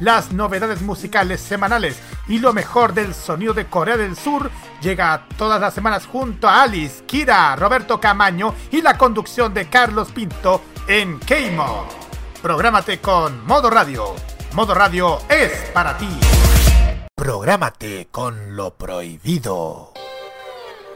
[0.00, 4.50] las novedades musicales semanales y lo mejor del sonido de Corea del Sur
[4.80, 10.10] llega todas las semanas junto a Alice, Kira, Roberto Camaño y la conducción de Carlos
[10.10, 11.86] Pinto en K-Mod.
[12.42, 14.16] Prográmate con Modo Radio.
[14.54, 16.08] Modo Radio es para ti.
[17.14, 19.92] Prográmate con lo prohibido.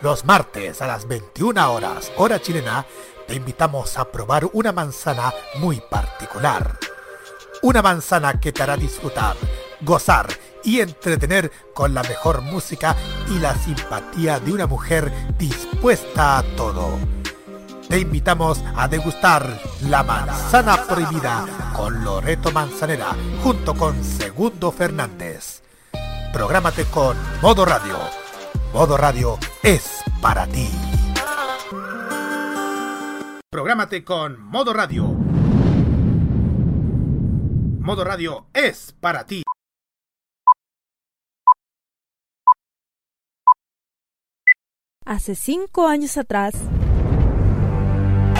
[0.00, 2.86] Los martes a las 21 horas, hora chilena,
[3.26, 6.78] te invitamos a probar una manzana muy particular.
[7.64, 9.36] Una manzana que te hará disfrutar,
[9.80, 10.26] gozar
[10.64, 12.94] y entretener con la mejor música
[13.30, 16.98] y la simpatía de una mujer dispuesta a todo.
[17.88, 25.62] Te invitamos a degustar la manzana prohibida con Loreto Manzanera junto con Segundo Fernández.
[26.34, 27.96] Prográmate con Modo Radio.
[28.74, 30.68] Modo Radio es para ti.
[33.48, 35.23] Prográmate con Modo Radio.
[37.84, 39.42] Modo Radio es para ti.
[45.04, 46.54] Hace cinco años atrás.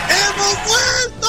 [0.09, 1.29] ¡Hemos vuelto!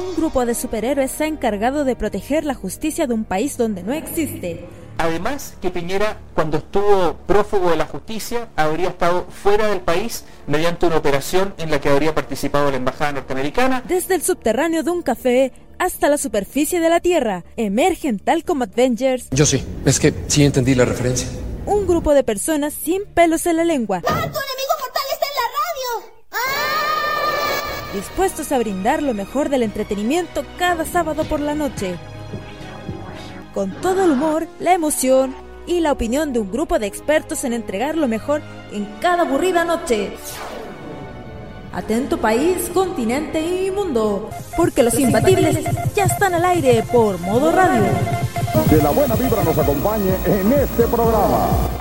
[0.00, 3.82] Un grupo de superhéroes se ha encargado de proteger la justicia de un país donde
[3.82, 4.66] no existe.
[5.00, 10.84] Además, que Piñera, cuando estuvo prófugo de la justicia, habría estado fuera del país mediante
[10.84, 13.82] una operación en la que habría participado la embajada norteamericana.
[13.88, 18.64] Desde el subterráneo de un café hasta la superficie de la Tierra, emergen tal como
[18.64, 19.30] Avengers.
[19.30, 21.30] Yo sí, es que sí entendí la referencia.
[21.64, 24.02] Un grupo de personas sin pelos en la lengua.
[24.06, 26.12] ¡Ah, tu enemigo mortal está en la radio!
[26.32, 27.94] ¡Ah!
[27.94, 31.96] Dispuestos a brindar lo mejor del entretenimiento cada sábado por la noche
[33.54, 35.34] con todo el humor, la emoción
[35.66, 39.64] y la opinión de un grupo de expertos en entregar lo mejor en cada aburrida
[39.64, 40.12] noche.
[41.72, 47.82] Atento país, continente y mundo, porque los imbatibles ya están al aire por modo radio.
[48.68, 51.79] Que la buena vibra nos acompañe en este programa.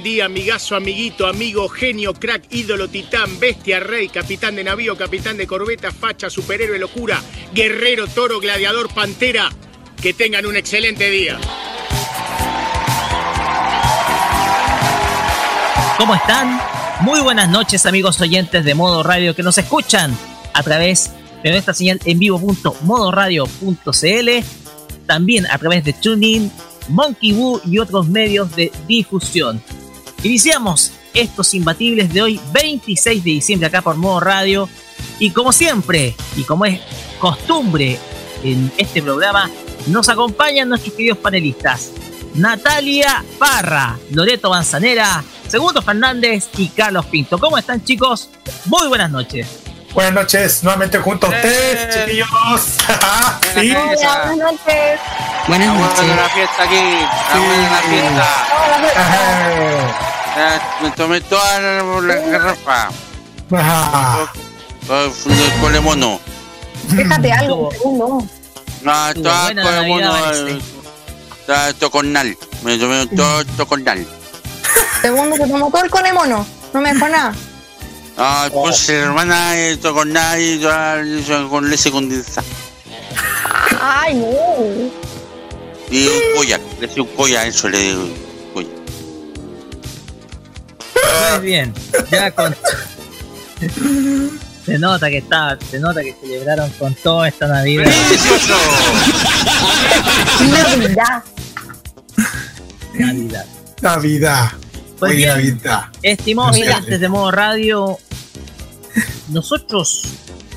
[0.00, 5.46] Día, amigazo, amiguito, amigo, genio, crack, ídolo, titán, bestia, rey, capitán de navío, capitán de
[5.46, 7.20] corbeta, facha, superhéroe, locura,
[7.52, 9.50] guerrero, toro, gladiador, pantera.
[10.00, 11.38] Que tengan un excelente día.
[15.98, 16.58] ¿Cómo están?
[17.02, 20.16] Muy buenas noches, amigos oyentes de Modo Radio que nos escuchan
[20.54, 21.10] a través
[21.42, 24.30] de nuestra señal en vivo.modoradio.cl,
[25.06, 26.50] también a través de TuneIn,
[26.88, 29.62] Monkey Boo y otros medios de difusión.
[30.22, 34.68] Iniciamos estos imbatibles de hoy, 26 de diciembre, acá por Modo Radio.
[35.18, 36.80] Y como siempre, y como es
[37.18, 37.98] costumbre
[38.44, 39.50] en este programa,
[39.88, 41.90] nos acompañan nuestros queridos panelistas.
[42.34, 47.38] Natalia Parra, Loreto Manzanera, Segundo Fernández y Carlos Pinto.
[47.38, 48.30] ¿Cómo están chicos?
[48.66, 49.62] Muy buenas noches.
[49.92, 52.28] Buenas noches, nuevamente junto a ustedes, chiquillos.
[53.54, 53.74] sí.
[53.74, 55.00] Buenas noches.
[55.48, 56.16] Buenas noches.
[56.16, 56.76] la fiesta aquí.
[57.26, 58.22] Estamos en la
[60.34, 60.78] fiesta.
[60.82, 62.88] Me tomé toda la garrafa.
[65.60, 66.20] Con el mono.
[66.88, 68.26] Déjate algo, un segundo.
[68.82, 70.16] No, todo con el mono.
[71.40, 72.36] Está toconal.
[72.62, 74.06] Me tomé todo toconal.
[75.00, 76.46] Segundo se tomó todo el conemono.
[76.72, 77.34] No me dejó nada.
[78.16, 80.60] Ah, pues hermana, esto con nadie,
[81.48, 82.46] con leche condensada.
[83.80, 84.26] Ay, no.
[85.90, 88.08] Y un collar, le hice un collar, eso le digo.
[91.30, 91.74] Muy bien,
[92.10, 92.54] ya con.
[94.64, 97.84] Se nota que está, se nota que celebraron con toda esta Navidad.
[97.84, 98.54] ¡Delicioso!
[100.52, 101.24] Navidad.
[102.94, 103.46] Navidad.
[103.80, 104.52] Navidad.
[105.00, 105.86] Pues bien, Navidad.
[106.00, 107.98] Estimados oyentes de modo radio,
[109.30, 110.04] nosotros,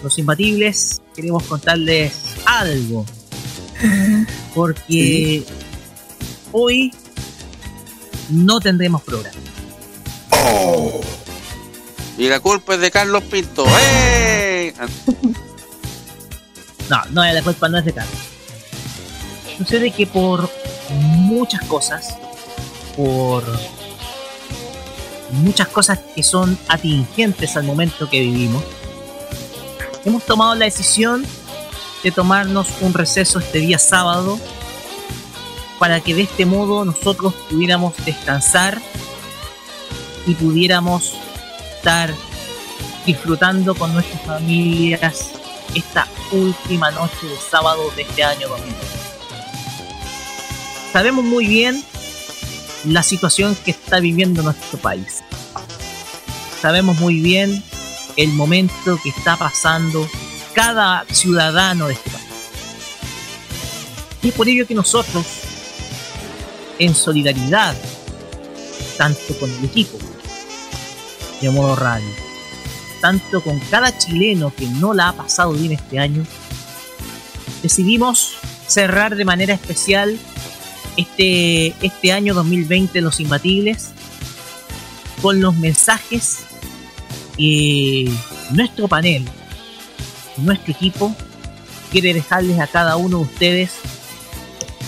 [0.03, 2.13] los imbatibles, queremos contarles
[2.45, 3.07] algo.
[4.53, 5.43] Porque
[6.51, 6.93] hoy
[8.29, 9.35] no tendremos programa.
[12.17, 13.65] Y la culpa es de Carlos Pinto.
[13.81, 14.73] ¡Eh!
[16.89, 18.19] No, no, la culpa no es de Carlos.
[19.57, 20.49] Sucede que por
[20.89, 22.17] muchas cosas,
[22.95, 23.43] por
[25.31, 28.63] muchas cosas que son atingentes al momento que vivimos,
[30.05, 31.25] hemos tomado la decisión
[32.03, 34.39] de tomarnos un receso este día sábado
[35.79, 38.79] para que de este modo nosotros pudiéramos descansar
[40.25, 41.13] y pudiéramos
[41.77, 42.13] estar
[43.05, 45.31] disfrutando con nuestras familias
[45.75, 48.85] esta última noche de sábado de este año 2020.
[50.91, 51.83] Sabemos muy bien
[52.85, 55.23] la situación que está viviendo nuestro país.
[56.61, 57.63] Sabemos muy bien
[58.15, 60.07] el momento que está pasando
[60.53, 62.25] cada ciudadano de este país.
[64.23, 65.25] Y es por ello que nosotros,
[66.79, 67.75] en solidaridad,
[68.97, 69.99] tanto con el equipo
[71.45, 72.07] de modo radio,
[73.01, 76.23] tanto con cada chileno que no la ha pasado bien este año,
[77.61, 78.33] decidimos
[78.67, 80.17] cerrar de manera especial
[80.97, 83.91] este, este año 2020 Los Imbatibles
[85.21, 86.45] con los mensajes
[87.37, 88.11] que
[88.51, 89.25] nuestro panel,
[90.37, 91.15] nuestro equipo,
[91.91, 93.71] quiere dejarles a cada uno de ustedes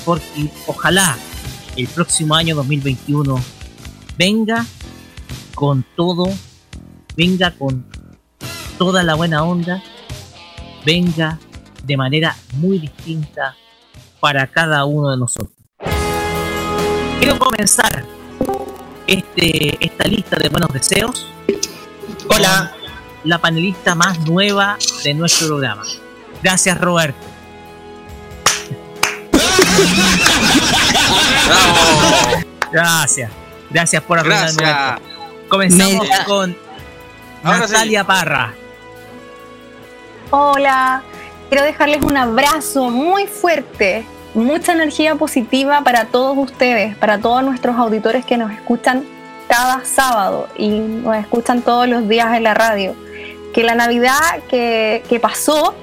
[0.05, 1.17] porque ojalá
[1.75, 3.39] el próximo año 2021
[4.17, 4.65] venga
[5.53, 6.29] con todo,
[7.17, 7.83] venga con
[8.77, 9.81] toda la buena onda,
[10.85, 11.39] venga
[11.83, 13.55] de manera muy distinta
[14.19, 15.51] para cada uno de nosotros.
[17.19, 18.05] Quiero comenzar
[19.07, 21.27] este, esta lista de buenos deseos.
[22.29, 22.73] Hola.
[23.23, 25.83] La panelista más nueva de nuestro programa.
[26.43, 27.19] Gracias, Roberto.
[32.71, 33.31] Gracias.
[33.71, 35.01] Gracias por arruinarme.
[35.49, 36.66] Comenzamos con
[37.43, 38.53] Natalia Parra.
[40.31, 41.03] Hola.
[41.49, 44.05] Quiero dejarles un abrazo muy fuerte
[44.37, 49.03] mucha energía positiva para todos ustedes, para todos nuestros auditores que nos escuchan
[49.47, 52.95] cada sábado y nos escuchan todos los días en la radio.
[53.53, 54.13] Que la Navidad
[54.49, 55.73] que, pasó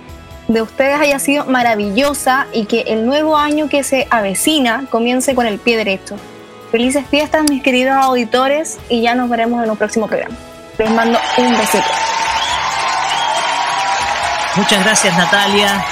[0.47, 5.47] de ustedes haya sido maravillosa y que el nuevo año que se avecina comience con
[5.47, 6.17] el pie derecho.
[6.71, 10.37] Felices fiestas, mis queridos auditores, y ya nos veremos en un próximo programa.
[10.79, 11.85] Les mando un besito.
[14.56, 15.85] Muchas gracias, Natalia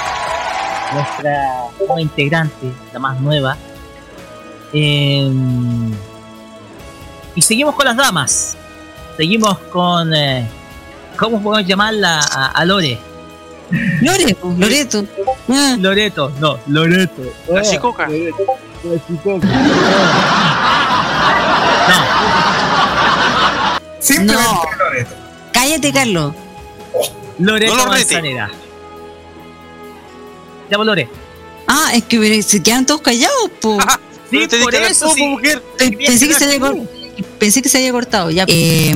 [0.93, 3.57] nuestra nueva integrante, la más nueva.
[4.71, 5.91] Em,
[7.35, 8.57] y seguimos con las damas.
[9.17, 10.13] Seguimos con.
[10.13, 10.47] Eh,
[11.17, 12.19] ¿Cómo podemos llamarla
[12.53, 12.99] a, Lore?
[14.01, 15.05] Lore, Loreto.
[15.49, 15.75] Ah.
[15.79, 17.21] Loreto, no, Loreto.
[17.49, 18.07] La chicoca.
[18.07, 19.47] La chicoca.
[21.83, 21.95] No.
[23.99, 25.15] Simplemente Loreto.
[25.51, 26.33] Cállate, Carlos.
[27.39, 28.51] Loreto no Manzanera.
[30.69, 31.09] Ya Lore.
[31.67, 33.77] Ah, es que se quedan todos callados, po.
[34.29, 35.63] sí, por eso, mujer.
[35.77, 36.73] Pensé que, se había,
[37.39, 38.29] pensé que se había cortado.
[38.31, 38.45] Ya.
[38.47, 38.93] Eh,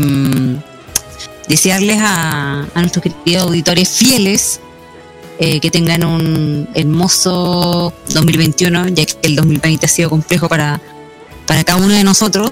[1.47, 4.59] desearles a, a, nuestros queridos auditores fieles
[5.39, 10.81] eh, que tengan un hermoso 2021, ya que el 2020 ha sido complejo para,
[11.45, 12.51] para cada uno de nosotros.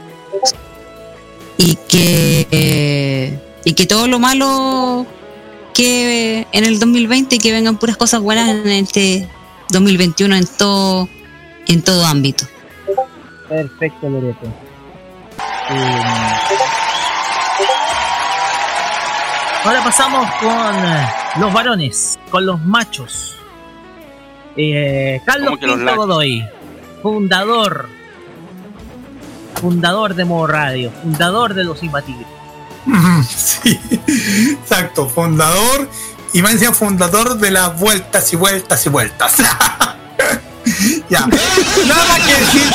[1.57, 5.06] Y que, eh, y que todo lo malo
[5.74, 9.28] que en el 2020 que vengan puras cosas buenas en este
[9.69, 11.10] 2021 en todo
[11.68, 12.46] en todo ámbito.
[13.50, 14.46] Perfecto, Loreto.
[15.69, 16.02] Eh,
[19.64, 21.07] ahora pasamos con eh,
[21.40, 23.35] los varones, con los machos.
[24.57, 26.47] Eh, Carlos Pinto Godoy,
[27.02, 27.90] fundador,
[29.56, 32.28] fundador de Modo Radio, fundador de Los Imbatibles.
[33.28, 33.80] Sí,
[34.62, 35.90] exacto, fundador
[36.33, 39.35] y más encima fundador de las vueltas y vueltas y vueltas.
[41.09, 42.71] ya, nada que decir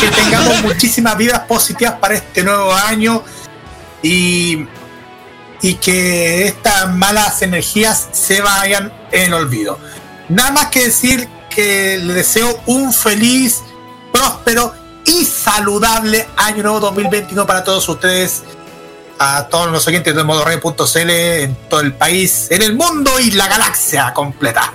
[0.00, 3.22] que, tengamos muchísimas vidas positivas para este nuevo año
[4.02, 4.66] y,
[5.62, 9.78] y que estas malas energías se vayan en olvido.
[10.28, 13.62] Nada más que decir que le deseo un feliz,
[14.12, 18.42] próspero y saludable año nuevo 2021 para todos ustedes
[19.18, 23.46] a todos los oyentes de modoradio.cl en todo el país, en el mundo y la
[23.48, 24.72] galaxia completa.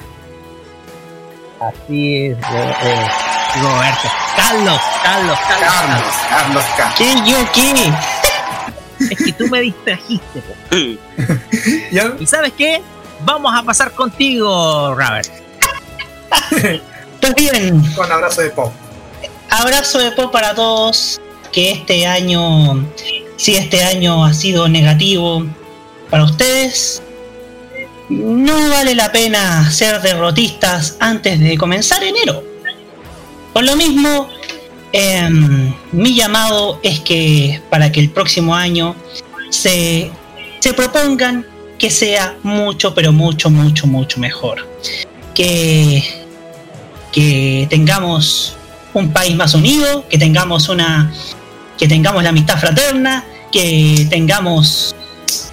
[1.59, 3.07] Así es, eh,
[3.61, 4.07] Roberto.
[4.35, 5.69] Carlos, Carlos, Carlos.
[5.69, 6.95] Carlos, Carlos, Carlos.
[6.97, 7.29] ¿Qué?
[7.29, 7.93] ¿Yo qué?
[8.99, 10.43] es que tú me distrajiste.
[12.19, 12.81] ¿Y sabes qué?
[13.25, 15.27] Vamos a pasar contigo, Robert.
[17.21, 17.81] pues bien.
[17.93, 18.73] Con abrazo de pop.
[19.49, 21.19] Abrazo de pop para todos.
[21.51, 22.85] Que este año
[23.39, 25.45] si este año ha sido negativo
[26.09, 27.01] para ustedes,
[28.09, 32.43] no vale la pena ser derrotistas antes de comenzar enero.
[33.53, 34.27] Por lo mismo,
[34.91, 38.93] em, mi llamado es que para que el próximo año
[39.49, 40.11] se,
[40.59, 41.45] se propongan
[41.77, 44.67] que sea mucho, pero mucho, mucho, mucho mejor.
[45.33, 46.03] Que,
[47.13, 48.57] que tengamos
[48.93, 51.11] un país más unido, que tengamos una
[51.77, 54.95] que tengamos la amistad fraterna, que tengamos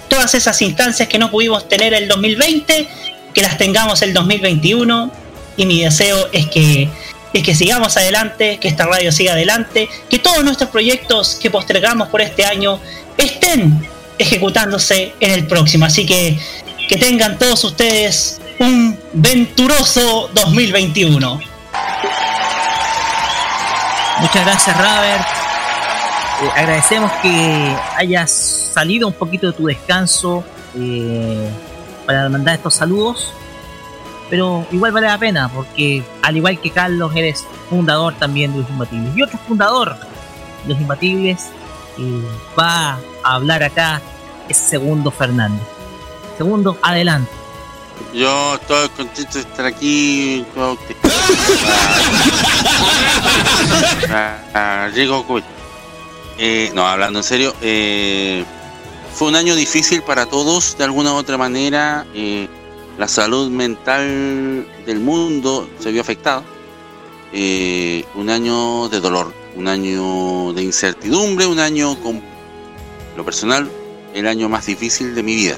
[0.09, 2.87] todas esas instancias que no pudimos tener el 2020,
[3.33, 5.11] que las tengamos el 2021
[5.55, 6.89] y mi deseo es que
[7.33, 12.07] es que sigamos adelante, que esta radio siga adelante, que todos nuestros proyectos que postergamos
[12.07, 12.79] por este año
[13.17, 13.85] estén
[14.17, 15.85] ejecutándose en el próximo.
[15.85, 16.39] Así que
[16.87, 21.56] que tengan todos ustedes un venturoso 2021.
[24.19, 25.25] Muchas gracias, Robert.
[26.41, 30.43] Eh, agradecemos que hayas salido un poquito de tu descanso
[30.75, 31.49] eh,
[32.05, 33.31] para mandar estos saludos.
[34.29, 38.69] Pero igual vale la pena, porque al igual que Carlos, eres fundador también de los
[38.69, 39.15] Imbatibles.
[39.15, 39.95] Y otro fundador
[40.63, 41.49] de los Imbatibles
[41.97, 42.21] eh,
[42.59, 44.01] va a hablar acá,
[44.49, 45.65] es Segundo Fernández.
[46.37, 47.31] Segundo, adelante.
[48.13, 50.77] Yo estoy contento de estar aquí con
[56.39, 58.43] eh, no, hablando en serio, eh,
[59.13, 62.05] fue un año difícil para todos de alguna u otra manera.
[62.13, 62.47] Eh,
[62.97, 66.43] la salud mental del mundo se vio afectada.
[68.15, 72.21] un año de dolor, un año de incertidumbre, un año con
[73.15, 73.69] lo personal,
[74.13, 75.57] el año más difícil de mi vida.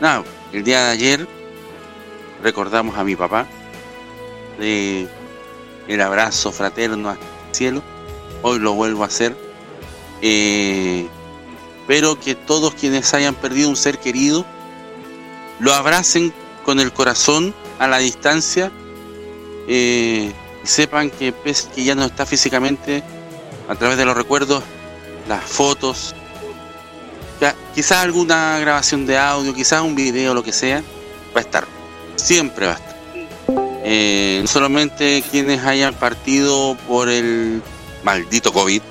[0.00, 1.28] Nada, el día de ayer
[2.42, 3.46] recordamos a mi papá,
[4.58, 5.08] de
[5.88, 7.18] el abrazo fraterno al
[7.52, 7.82] cielo,
[8.42, 9.36] hoy lo vuelvo a hacer,
[10.22, 11.06] eh,
[11.86, 14.44] pero que todos quienes hayan perdido un ser querido
[15.60, 16.32] lo abracen
[16.64, 18.72] con el corazón a la distancia
[19.68, 23.04] eh, y sepan que pese que ya no está físicamente,
[23.68, 24.62] a través de los recuerdos,
[25.28, 26.14] las fotos,
[27.74, 30.82] quizás alguna grabación de audio, quizás un video, lo que sea,
[31.34, 31.66] va a estar,
[32.16, 32.96] siempre va a estar.
[33.84, 37.62] Eh, no solamente quienes hayan partido por el
[38.02, 38.82] maldito COVID,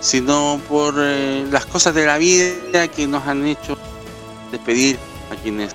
[0.00, 3.78] sino por eh, las cosas de la vida que nos han hecho
[4.50, 4.98] despedir
[5.30, 5.72] a quienes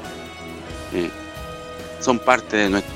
[0.93, 1.09] eh,
[1.99, 2.93] son parte de nuestro.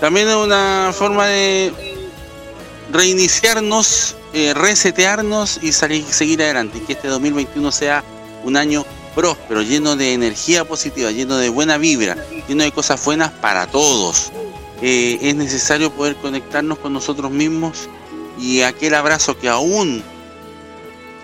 [0.00, 1.91] También es una forma de
[2.90, 4.16] reiniciarnos,
[4.54, 6.82] resetearnos y salir, seguir adelante.
[6.86, 8.04] Que este 2021 sea
[8.44, 8.84] un año
[9.14, 12.16] próspero, lleno de energía positiva, lleno de buena vibra,
[12.48, 14.32] lleno de cosas buenas para todos.
[14.80, 17.88] Eh, es necesario poder conectarnos con nosotros mismos
[18.38, 20.02] y aquel abrazo que aún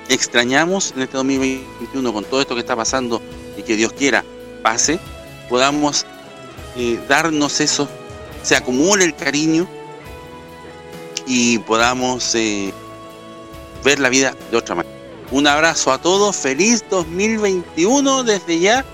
[0.09, 3.21] extrañamos en este 2021 con todo esto que está pasando
[3.57, 4.25] y que Dios quiera
[4.63, 5.01] pase,
[5.49, 6.07] podamos
[6.77, 7.89] eh, darnos eso,
[8.43, 9.69] se acumule el cariño
[11.29, 12.73] y podamos eh,
[13.85, 14.97] ver la vida de otra manera.
[15.31, 18.85] Un abrazo a todos, feliz 2021 desde ya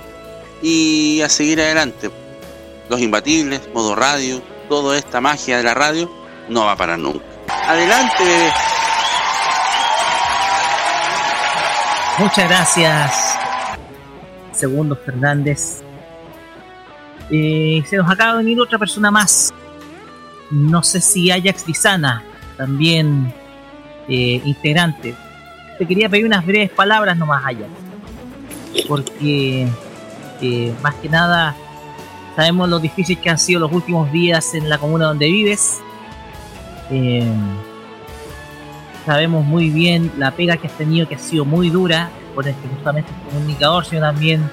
[0.60, 2.10] y a seguir adelante.
[2.88, 6.10] Los imbatibles, modo radio, toda esta magia de la radio
[6.48, 7.24] no va a parar nunca.
[7.66, 8.52] Adelante.
[12.18, 13.38] Muchas gracias,
[14.52, 15.82] Segundo Fernández.
[17.30, 19.52] Eh, se nos acaba de venir otra persona más.
[20.50, 22.22] No sé si Ajax Lizana,
[22.56, 23.32] también
[24.08, 25.14] eh, integrante
[25.78, 27.66] te quería pedir unas breves palabras nomás allá.
[28.88, 29.66] Porque
[30.40, 31.54] eh, más que nada
[32.36, 35.80] sabemos lo difícil que han sido los últimos días en la comuna donde vives.
[36.90, 37.32] Eh,
[39.06, 42.68] sabemos muy bien la pega que has tenido que ha sido muy dura por este
[42.68, 44.48] justamente el comunicador, sino también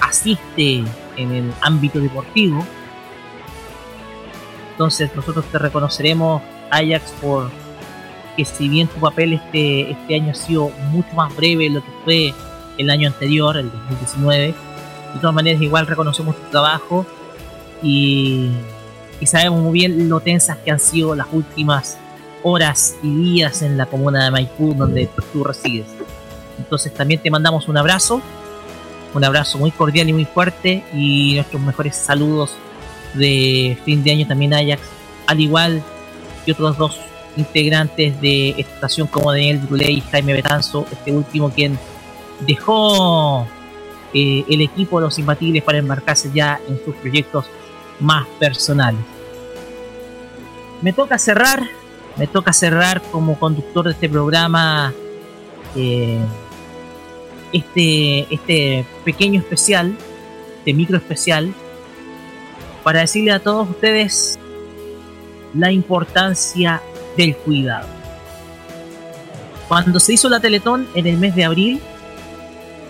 [0.00, 0.84] asiste
[1.16, 2.64] en el ámbito deportivo.
[4.80, 7.50] Entonces nosotros te reconoceremos, Ajax, por
[8.34, 11.84] que si bien tu papel este, este año ha sido mucho más breve de lo
[11.84, 12.34] que fue
[12.78, 14.54] el año anterior, el 2019, de
[15.20, 17.04] todas maneras igual reconocemos tu trabajo
[17.82, 18.52] y,
[19.26, 21.98] sabemos muy bien lo tensas que han sido las últimas
[22.42, 25.88] horas y días en la comuna de Maipú donde tú resides.
[26.56, 28.22] Entonces también te mandamos un abrazo,
[29.12, 32.56] un abrazo muy cordial y muy fuerte y nuestros mejores saludos
[33.14, 34.82] de fin de año también Ajax,
[35.26, 35.82] al igual
[36.44, 37.00] que otros dos
[37.36, 41.78] integrantes de estación como Daniel Bruley y Jaime Betanzo, este último quien
[42.40, 43.46] dejó
[44.12, 47.46] eh, el equipo de los imbatibles para embarcarse ya en sus proyectos
[48.00, 49.00] más personales.
[50.82, 51.62] Me toca cerrar,
[52.16, 54.92] me toca cerrar como conductor de este programa
[55.76, 56.18] eh,
[57.52, 59.94] este, este pequeño especial,
[60.58, 61.52] este micro especial,
[62.82, 64.38] para decirle a todos ustedes
[65.54, 66.80] la importancia
[67.16, 67.88] del cuidado.
[69.68, 71.80] Cuando se hizo la Teletón en el mes de abril,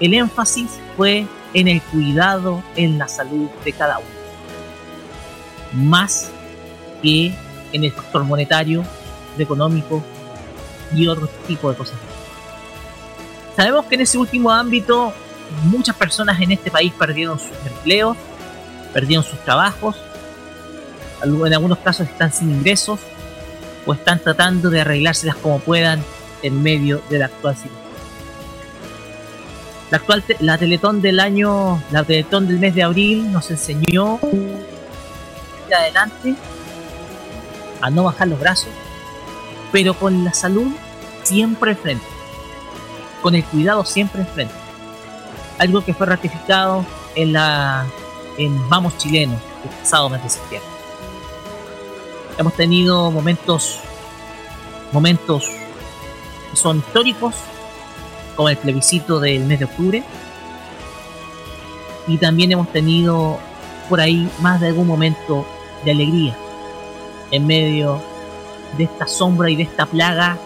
[0.01, 4.09] el énfasis fue en el cuidado en la salud de cada uno,
[5.73, 6.31] más
[7.03, 7.35] que
[7.73, 8.85] en el factor monetario,
[9.39, 10.03] económico
[10.95, 11.97] y otro tipo de cosas.
[13.57, 15.13] Sabemos que en ese último ámbito
[15.65, 18.17] muchas personas en este país perdieron sus empleos,
[18.93, 19.97] perdieron sus trabajos,
[21.23, 23.01] en algunos casos están sin ingresos
[23.87, 26.03] o están tratando de arreglárselas como puedan
[26.43, 27.81] en medio de la actual situación.
[29.91, 35.75] La actual la Teletón del año, la Teletón del mes de abril nos enseñó ir
[35.75, 36.35] adelante,
[37.81, 38.71] a no bajar los brazos,
[39.73, 40.69] pero con la salud
[41.23, 42.05] siempre frente,
[43.23, 44.55] con el cuidado siempre frente.
[45.59, 47.87] Algo que fue ratificado en la
[48.41, 50.71] en Vamos Chilenos el pasado mes de septiembre.
[52.39, 53.81] Hemos tenido momentos
[54.93, 55.45] momentos
[56.51, 57.35] que son históricos
[58.37, 60.03] como el plebiscito del mes de octubre.
[62.09, 63.39] Y también hemos tenido
[63.89, 65.45] por ahí más de algún momento
[65.85, 66.37] de alegría
[67.31, 68.01] en medio
[68.79, 70.39] de esta sombra y de esta plaga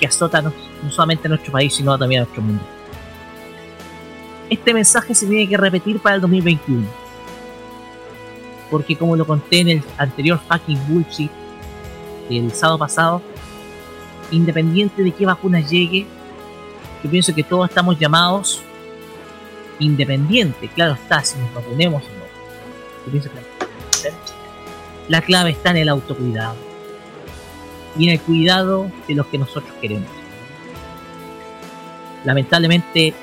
[0.00, 0.52] que azota no,
[0.90, 2.79] solamente a nuestro país, sino también a nuestro mundo.
[4.50, 6.84] Este mensaje se tiene que repetir para el 2021.
[8.68, 11.30] Porque como lo conté en el anterior fucking bullshit
[12.28, 13.22] del sábado pasado,
[14.32, 16.04] independiente de qué vacuna llegue,
[17.02, 18.62] yo pienso que todos estamos llamados
[19.78, 23.04] independiente, claro está, si nos vacunemos o no.
[23.06, 24.10] Yo pienso que
[25.08, 26.54] la clave está en el autocuidado
[27.96, 30.08] y en el cuidado de los que nosotros queremos.
[32.24, 33.14] Lamentablemente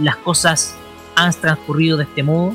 [0.00, 0.74] las cosas
[1.14, 2.54] han transcurrido de este modo,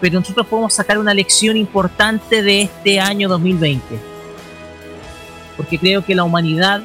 [0.00, 3.82] pero nosotros podemos sacar una lección importante de este año 2020.
[5.56, 6.82] Porque creo que la humanidad,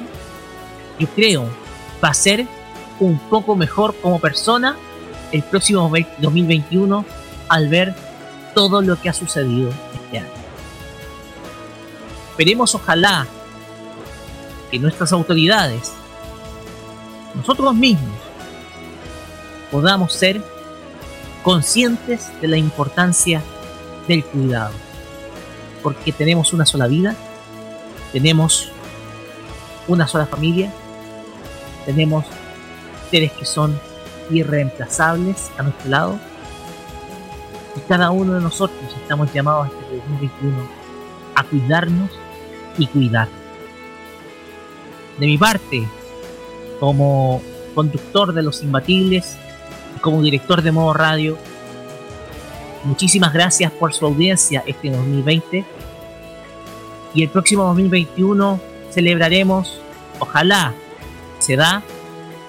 [0.99, 1.49] yo creo,
[2.03, 2.45] va a ser
[2.99, 4.75] un poco mejor como persona
[5.31, 7.05] el próximo 2021
[7.49, 7.95] al ver
[8.53, 10.27] todo lo que ha sucedido este año.
[12.31, 13.25] Esperemos ojalá
[14.69, 15.93] que nuestras autoridades,
[17.35, 18.26] nosotros mismos,
[19.71, 20.41] podamos ser
[21.43, 23.41] conscientes de la importancia
[24.07, 24.73] del cuidado.
[25.83, 27.15] Porque tenemos una sola vida,
[28.11, 28.71] tenemos
[29.87, 30.71] una sola familia,
[31.85, 32.25] tenemos
[33.09, 33.79] seres que son
[34.29, 36.19] irreemplazables a nuestro lado
[37.75, 40.67] y cada uno de nosotros estamos llamados este 2021
[41.35, 42.11] a cuidarnos
[42.77, 43.29] y cuidar.
[45.19, 45.87] De mi parte,
[46.79, 47.41] como
[47.73, 49.37] conductor de Los Imbatibles
[50.07, 51.37] como director de Modo Radio,
[52.85, 55.65] muchísimas gracias por su audiencia este 2020
[57.13, 58.57] y el próximo 2021
[58.89, 59.81] celebraremos,
[60.19, 60.73] ojalá
[61.39, 61.83] se da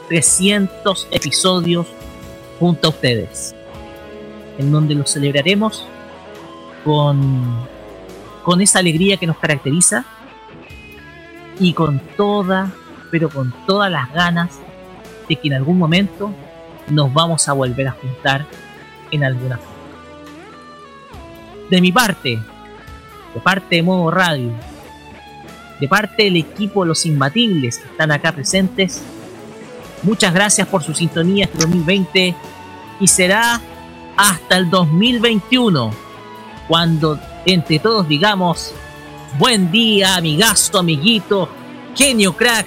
[0.07, 1.89] 300 episodios
[2.61, 3.57] junto a ustedes,
[4.57, 5.85] en donde los celebraremos
[6.85, 7.67] con,
[8.45, 10.05] con esa alegría que nos caracteriza
[11.59, 12.71] y con toda,
[13.11, 14.61] pero con todas las ganas
[15.29, 16.33] de que en algún momento
[16.91, 18.47] nos vamos a volver a juntar
[19.11, 19.73] en alguna forma.
[21.71, 22.39] De mi parte,
[23.35, 24.53] de parte de Modo Radio,
[25.81, 29.03] de parte del equipo Los Imbatibles que están acá presentes,
[30.03, 32.35] muchas gracias por su sintonía este 2020
[33.01, 33.61] y será
[34.17, 35.91] hasta el 2021
[36.67, 38.75] cuando entre todos digamos
[39.39, 41.49] buen día amigazo, amiguito,
[41.95, 42.67] genio crack,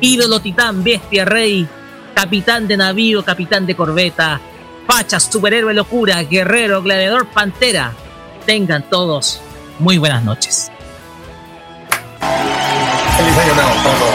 [0.00, 1.66] ídolo titán, bestia rey,
[2.14, 4.40] capitán de navío, capitán de corbeta,
[4.86, 7.92] facha, superhéroe locura, guerrero, gladiador, pantera.
[8.46, 9.40] Tengan todos
[9.78, 10.70] muy buenas noches.
[13.16, 14.11] Feliz año nuevo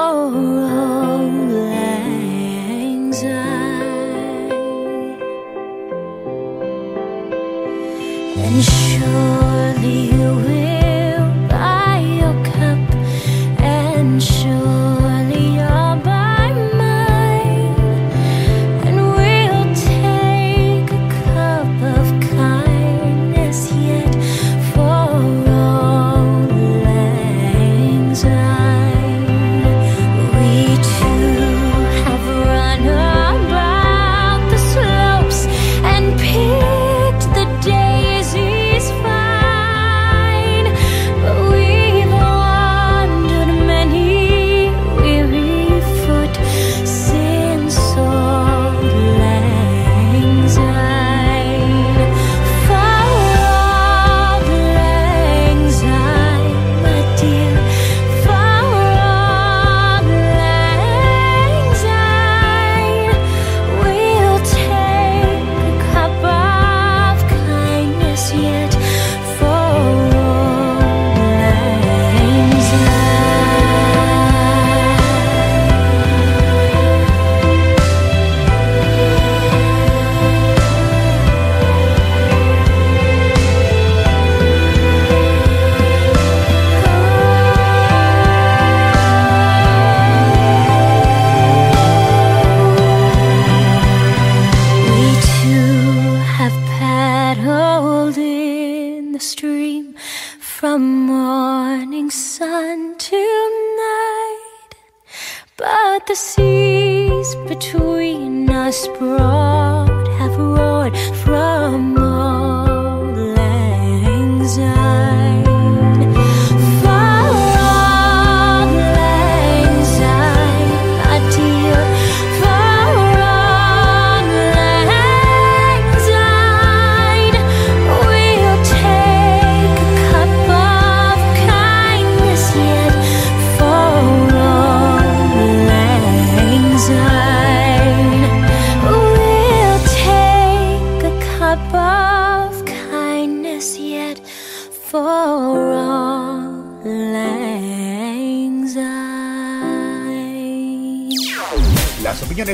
[0.00, 0.32] Oh.
[0.32, 0.87] oh.